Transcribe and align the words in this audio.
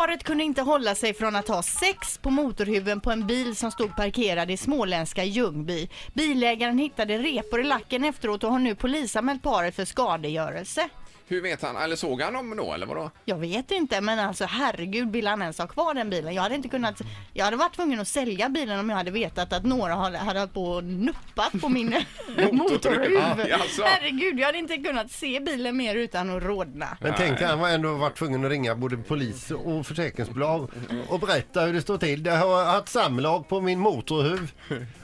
Paret 0.00 0.24
kunde 0.24 0.44
inte 0.44 0.62
hålla 0.62 0.94
sig 0.94 1.14
från 1.14 1.36
att 1.36 1.48
ha 1.48 1.62
sex 1.62 2.18
på 2.18 2.30
motorhuven 2.30 3.00
på 3.00 3.10
en 3.10 3.26
bil 3.26 3.56
som 3.56 3.70
stod 3.70 3.96
parkerad 3.96 4.50
i 4.50 4.56
småländska 4.56 5.24
Ljungby. 5.24 5.88
Bilägaren 6.14 6.78
hittade 6.78 7.18
repor 7.18 7.60
i 7.60 7.64
lacken 7.64 8.04
efteråt 8.04 8.44
och 8.44 8.52
har 8.52 8.58
nu 8.58 8.74
polisanmält 8.74 9.42
paret 9.42 9.76
för 9.76 9.84
skadegörelse. 9.84 10.88
Hur 11.30 11.42
vet 11.42 11.62
han? 11.62 11.76
Eller 11.76 11.96
såg 11.96 12.22
han 12.22 12.32
dem 12.32 12.56
då 12.56 12.72
eller 12.74 12.86
vadå? 12.86 13.10
Jag 13.24 13.36
vet 13.36 13.70
inte, 13.70 14.00
men 14.00 14.18
alltså 14.18 14.44
herregud, 14.44 15.12
vill 15.12 15.26
han 15.26 15.42
ens 15.42 15.58
ha 15.58 15.66
kvar 15.66 15.94
den 15.94 16.10
bilen? 16.10 16.34
Jag 16.34 16.42
hade 16.42 16.54
inte 16.54 16.68
kunnat, 16.68 17.00
jag 17.32 17.44
hade 17.44 17.56
varit 17.56 17.74
tvungen 17.74 18.00
att 18.00 18.08
sälja 18.08 18.48
bilen 18.48 18.80
om 18.80 18.90
jag 18.90 18.96
hade 18.96 19.10
vetat 19.10 19.52
att 19.52 19.64
några 19.64 19.94
hade, 19.94 20.18
hade 20.18 20.38
hållit 20.38 20.54
på 20.54 20.64
och 20.64 20.84
nuppat 20.84 21.52
på 21.60 21.68
min 21.68 21.86
motorhuv. 22.52 23.46
Ja, 23.48 23.56
alltså. 23.56 23.82
Herregud, 23.82 24.38
jag 24.40 24.46
hade 24.46 24.58
inte 24.58 24.76
kunnat 24.76 25.10
se 25.10 25.40
bilen 25.40 25.76
mer 25.76 25.94
utan 25.94 26.36
att 26.36 26.42
rodna. 26.42 26.96
Men 27.00 27.14
tänk 27.16 27.38
dig, 27.38 27.48
han 27.48 27.58
var 27.58 27.68
ändå 27.68 27.94
varit 27.94 28.16
tvungen 28.16 28.44
att 28.44 28.50
ringa 28.50 28.74
både 28.74 28.96
polis 28.96 29.50
och 29.50 29.86
försäkringsbolag 29.86 30.70
och 31.08 31.20
berätta 31.20 31.60
hur 31.60 31.72
det 31.72 31.82
står 31.82 31.98
till. 31.98 32.26
Jag 32.26 32.36
har 32.36 32.64
haft 32.64 32.88
samlag 32.88 33.48
på 33.48 33.60
min 33.60 33.78
motorhuv 33.78 34.52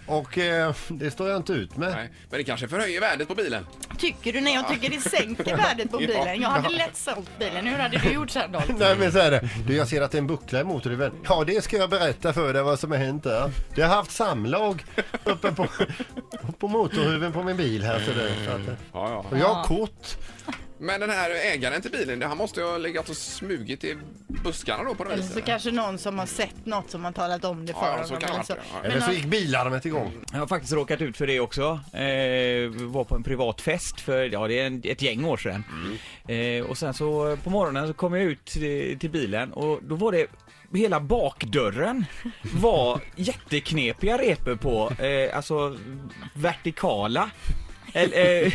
och 0.06 0.38
eh, 0.38 0.74
det 0.88 1.10
står 1.10 1.28
jag 1.28 1.36
inte 1.36 1.52
ut 1.52 1.76
med. 1.76 1.92
Nej. 1.92 2.10
Men 2.30 2.38
det 2.38 2.44
kanske 2.44 2.68
förhöjer 2.68 3.00
värdet 3.00 3.28
på 3.28 3.34
bilen. 3.34 3.66
Tycker 3.98 4.32
du? 4.32 4.40
Nej, 4.40 4.54
jag 4.54 4.68
tycker 4.68 4.90
det 4.90 5.00
sänker 5.00 5.56
värdet 5.56 5.90
på 5.90 5.98
bilen. 5.98 6.40
Jag 6.40 6.48
hade 6.48 6.68
lätt 6.68 6.96
sålt 6.96 7.38
bilen. 7.38 7.66
Hur 7.66 7.78
hade 7.78 7.98
du 7.98 8.10
gjort 8.12 8.30
Sandholt? 8.30 8.78
Nej 8.78 8.96
men 8.98 9.12
så 9.12 9.18
är 9.18 9.30
det. 9.30 9.48
Du 9.66 9.76
jag 9.76 9.88
ser 9.88 10.02
att 10.02 10.10
det 10.10 10.16
är 10.16 10.20
en 10.20 10.26
buckla 10.26 10.60
i 10.60 10.64
motorhuven. 10.64 11.12
Ja 11.28 11.44
det 11.46 11.64
ska 11.64 11.76
jag 11.76 11.90
berätta 11.90 12.32
för 12.32 12.52
dig 12.52 12.62
vad 12.62 12.78
som 12.78 12.90
har 12.90 12.98
hänt 12.98 13.24
där. 13.24 13.50
Det 13.74 13.82
har 13.82 13.96
haft 13.96 14.10
samlag 14.10 14.84
uppe 15.24 15.52
på, 15.52 15.66
på 16.58 16.68
motorhuven 16.68 17.32
på 17.32 17.42
min 17.42 17.56
bil 17.56 17.82
här. 17.82 18.00
Så 18.00 18.10
det, 18.12 18.30
så 18.44 18.50
att, 18.50 19.30
och 19.32 19.38
jag 19.38 19.54
har 19.54 19.64
kort. 19.64 20.16
Men 20.78 21.00
den 21.00 21.10
här 21.10 21.30
ägaren 21.30 21.82
till 21.82 21.90
bilen, 21.90 22.22
han 22.22 22.36
måste 22.36 22.60
ju 22.60 22.66
ha 22.66 22.78
legat 22.78 23.08
och 23.08 23.16
smugit 23.16 23.84
i 23.84 23.96
buskarna 24.44 24.84
då 24.84 24.94
på 24.94 25.04
det 25.04 25.12
Eller 25.12 25.22
så 25.22 25.28
viset. 25.28 25.44
kanske 25.44 25.70
någon 25.70 25.98
som 25.98 26.18
har 26.18 26.26
sett 26.26 26.66
något 26.66 26.90
som 26.90 27.04
har 27.04 27.12
talat 27.12 27.44
om 27.44 27.66
det 27.66 27.72
för 27.72 27.80
Ja, 27.80 27.98
ja, 27.98 28.04
så 28.04 28.14
honom. 28.14 28.20
kan 28.20 28.20
det 28.20 28.26
eller 28.28 28.36
vara. 28.36 28.44
så. 28.44 28.52
Ja, 28.74 28.78
Men 28.82 28.90
Eller 28.90 29.00
så 29.00 29.12
gick 29.12 29.24
bilarmet 29.24 29.84
igång. 29.86 30.12
Jag 30.32 30.38
har 30.38 30.46
faktiskt 30.46 30.72
råkat 30.72 31.00
ut 31.00 31.16
för 31.16 31.26
det 31.26 31.40
också. 31.40 31.62
Eh, 31.92 32.86
var 32.88 33.04
på 33.04 33.14
en 33.14 33.22
privat 33.22 33.60
fest 33.60 34.00
för, 34.00 34.24
ja 34.32 34.48
det 34.48 34.60
är 34.60 34.66
en, 34.66 34.82
ett 34.84 35.02
gäng 35.02 35.24
år 35.24 35.36
sedan. 35.36 35.64
Eh, 36.28 36.64
och 36.70 36.78
sen 36.78 36.94
så 36.94 37.36
på 37.44 37.50
morgonen 37.50 37.86
så 37.88 37.94
kom 37.94 38.14
jag 38.14 38.22
ut 38.24 38.44
till, 38.44 38.98
till 38.98 39.10
bilen 39.10 39.52
och 39.52 39.80
då 39.82 39.94
var 39.94 40.12
det 40.12 40.26
Hela 40.74 41.00
bakdörren 41.00 42.04
var 42.54 43.00
jätteknepiga 43.16 44.18
repor 44.18 44.54
på, 44.56 45.02
eh, 45.04 45.36
alltså 45.36 45.76
vertikala. 46.34 47.30
Eller, 47.92 48.42
eh, 48.46 48.52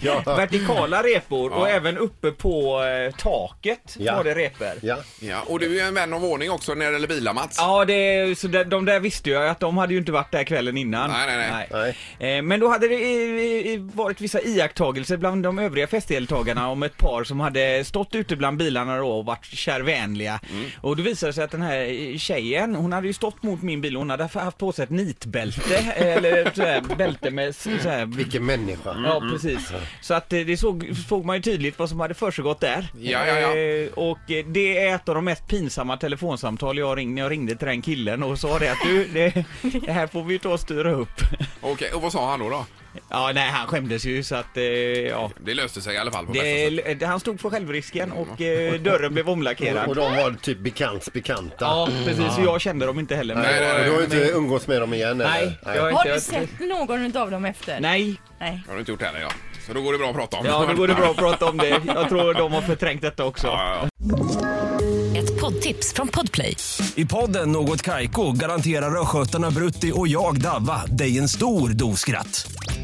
Ja. 0.02 0.22
vertikala 0.26 1.02
repor 1.02 1.52
och 1.52 1.68
även 1.70 1.98
uppe 1.98 2.30
på 2.30 2.82
eh, 2.84 3.14
taket 3.16 3.96
Ja. 3.98 4.16
var 4.16 4.24
det 4.24 4.34
repor. 4.34 4.68
Ja. 4.82 4.96
Ja, 5.20 5.42
och 5.46 5.60
du 5.60 5.66
är 5.66 5.70
ju 5.70 5.80
en 5.80 5.94
vän 5.94 6.12
av 6.12 6.24
ordning 6.24 6.50
också 6.50 6.74
när 6.74 6.86
det 6.86 6.92
gäller 6.92 7.08
bilar 7.08 7.32
Mats. 7.34 7.56
Ja, 7.58 7.84
det, 7.84 8.38
så 8.38 8.48
de, 8.48 8.64
de 8.64 8.84
där 8.84 9.00
visste 9.00 9.30
jag 9.30 9.48
att 9.48 9.60
de 9.60 9.78
hade 9.78 9.92
ju 9.92 9.98
inte 9.98 10.12
varit 10.12 10.32
där 10.32 10.44
kvällen 10.44 10.76
innan. 10.76 11.10
Nej, 11.10 11.36
nej, 11.36 11.50
nej. 11.70 11.94
Nej. 12.18 12.36
Eh, 12.36 12.42
Men 12.42 12.60
då 12.60 12.68
hade 12.68 12.88
det 12.88 12.94
eh, 12.94 13.74
eh, 13.74 13.80
varit 13.80 14.20
vissa 14.20 14.40
iakttagelser 14.40 15.16
bland 15.16 15.42
de 15.42 15.58
övriga 15.58 15.86
festdeltagarna 15.86 16.68
om 16.68 16.82
ett 16.82 16.96
par 16.98 17.24
som 17.24 17.40
hade 17.40 17.84
stått 17.84 18.14
ute 18.14 18.36
bland 18.36 18.56
bilarna 18.58 18.96
då 18.96 19.08
och 19.08 19.24
varit 19.26 19.44
kärvänliga. 19.44 20.40
Mm. 20.52 20.64
Och 20.80 20.96
då 20.96 21.02
visade 21.02 21.30
det 21.30 21.34
sig 21.34 21.44
att 21.44 21.50
den 21.50 21.62
här 21.62 22.10
eh, 22.12 22.16
tjejen, 22.18 22.74
hon 22.74 22.92
hade 22.92 23.06
ju 23.06 23.12
stått 23.12 23.42
mot 23.42 23.62
min 23.62 23.80
bil 23.80 23.96
och 23.96 24.00
hon 24.00 24.10
hade 24.10 24.28
haft 24.34 24.58
på 24.58 24.72
sig 24.72 24.82
ett 24.84 24.90
nitbälte, 24.90 25.76
eh, 25.76 26.06
eller 26.16 26.46
ett 26.46 26.56
sådär 26.56 26.82
bälte 26.98 27.30
med 27.30 27.48
s- 27.48 27.62
sådär 27.82 28.06
Vilken 28.06 28.43
människa. 28.46 28.96
Ja, 29.04 29.20
precis. 29.32 29.72
Så 30.00 30.14
att 30.14 30.32
eh, 30.32 30.40
det 30.40 30.56
såg, 30.56 30.90
såg 31.08 31.24
man 31.24 31.36
ju 31.36 31.42
tydligt 31.42 31.78
vad 31.78 31.88
som 31.88 32.00
hade 32.00 32.14
försiggått 32.14 32.60
där. 32.60 32.88
Ja, 33.00 33.26
ja, 33.26 33.38
ja. 33.40 33.56
Eh, 33.56 33.88
Och 33.94 34.30
eh, 34.30 34.44
det 34.46 34.78
är 34.78 34.94
ett 34.94 35.08
av 35.08 35.14
de 35.14 35.24
mest 35.24 35.48
pinsamma 35.48 35.96
telefonsamtal 35.96 36.78
jag 36.78 36.98
ringde, 36.98 37.20
jag 37.20 37.30
ringde 37.30 37.56
till 37.56 37.66
den 37.68 37.82
killen 37.82 38.22
och 38.22 38.38
sa 38.38 38.58
det 38.58 38.72
att 38.72 38.78
du, 38.84 39.04
det, 39.08 39.44
det 39.86 39.92
här 39.92 40.06
får 40.06 40.24
vi 40.24 40.32
ju 40.32 40.38
ta 40.38 40.48
och 40.48 40.60
styra 40.60 40.92
upp. 40.92 41.20
Okej, 41.60 41.90
och 41.94 42.02
vad 42.02 42.12
sa 42.12 42.30
han 42.30 42.40
då? 42.40 42.48
då? 42.50 42.66
Ja, 43.10 43.30
nej, 43.34 43.50
han 43.50 43.66
skämdes 43.66 44.04
ju 44.04 44.22
så 44.22 44.34
att, 44.34 44.56
eh, 44.56 44.62
ja. 44.64 45.30
Det 45.44 45.54
löste 45.54 45.80
sig 45.80 45.94
i 45.94 45.98
alla 45.98 46.10
fall 46.12 46.26
på 46.26 46.32
bästa 46.32 46.46
sätt. 46.86 47.00
Det, 47.00 47.06
han 47.06 47.20
stod 47.20 47.40
för 47.40 47.50
självrisken 47.50 48.12
och 48.12 48.40
eh, 48.40 48.80
dörren 48.80 49.12
blev 49.14 49.24
Och, 49.26 49.28
och 49.28 49.32
omlackerad. 49.32 49.96
de 49.96 50.16
var 50.16 50.36
typ 50.42 50.58
bekants 50.58 51.12
bekanta. 51.12 51.56
Ja, 51.64 51.88
precis. 52.04 52.38
Och 52.38 52.44
jag 52.44 52.60
kände 52.60 52.86
dem 52.86 52.98
inte 52.98 53.16
heller. 53.16 53.34
Men 53.34 53.42
Nej, 53.44 53.78
Och 53.80 53.84
du 53.84 53.90
har 53.90 53.98
ju 53.98 54.04
inte 54.04 54.16
umgås 54.36 54.66
med 54.66 54.80
dem 54.80 54.94
igen 54.94 55.20
eller? 55.20 55.30
Nej, 55.30 55.58
jag 55.64 55.82
har 55.82 55.92
Har 55.92 56.00
inte... 56.00 56.14
du 56.14 56.20
sett 56.20 56.60
någon 56.60 57.16
av 57.16 57.30
dem 57.30 57.44
efter? 57.44 57.80
Nej, 57.80 58.20
Nej. 58.40 58.62
Har 58.66 58.74
du 58.74 58.80
inte 58.80 58.90
gjort 58.92 59.00
det 59.00 59.06
heller 59.06 59.20
ja. 59.20 59.30
Så 59.66 59.72
då 59.72 59.82
går 59.82 59.92
det 59.92 59.98
bra 59.98 60.08
att 60.10 60.16
prata 60.16 60.36
om. 60.36 60.46
ja, 60.46 60.66
då 60.68 60.74
går 60.74 60.88
det 60.88 60.94
bra 60.94 61.10
att 61.10 61.16
prata 61.16 61.46
om 61.46 61.56
det. 61.56 61.80
Jag 61.86 62.08
tror 62.08 62.34
de 62.34 62.52
har 62.52 62.60
förträngt 62.62 63.02
detta 63.02 63.24
också. 63.24 63.46
Ja, 63.46 63.88
ja, 63.98 65.18
Ett 65.18 65.40
poddtips 65.40 65.92
från 65.94 66.08
Podplay. 66.08 66.56
I 66.94 67.04
podden 67.04 67.52
Något 67.52 67.82
Kaiko 67.82 68.32
garanterar 68.32 69.00
östgötarna 69.02 69.50
Brutti 69.50 69.92
och 69.94 70.08
jag, 70.08 70.40
Davva, 70.40 70.82
dig 70.86 71.18
en 71.18 71.28
stor 71.28 71.68
dos 71.68 72.00
skratt. 72.00 72.46